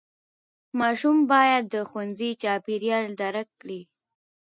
ماشوم 0.79 1.17
باید 1.31 1.63
د 1.73 1.75
ښوونځي 1.89 2.29
چاپېریال 2.41 3.05
درک 3.21 3.47
کړي. 3.61 3.81